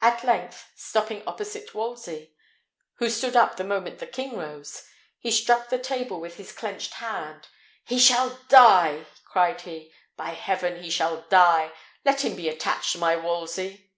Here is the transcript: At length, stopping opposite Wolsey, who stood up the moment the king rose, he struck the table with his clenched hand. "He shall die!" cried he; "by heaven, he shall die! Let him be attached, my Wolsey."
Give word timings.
At 0.00 0.22
length, 0.22 0.70
stopping 0.76 1.24
opposite 1.26 1.74
Wolsey, 1.74 2.32
who 2.98 3.10
stood 3.10 3.34
up 3.34 3.56
the 3.56 3.64
moment 3.64 3.98
the 3.98 4.06
king 4.06 4.36
rose, 4.36 4.86
he 5.18 5.32
struck 5.32 5.70
the 5.70 5.78
table 5.80 6.20
with 6.20 6.36
his 6.36 6.52
clenched 6.52 6.94
hand. 6.94 7.48
"He 7.84 7.98
shall 7.98 8.38
die!" 8.48 9.06
cried 9.24 9.62
he; 9.62 9.92
"by 10.16 10.28
heaven, 10.34 10.84
he 10.84 10.88
shall 10.90 11.22
die! 11.22 11.72
Let 12.04 12.24
him 12.24 12.36
be 12.36 12.48
attached, 12.48 12.96
my 12.98 13.16
Wolsey." 13.16 13.90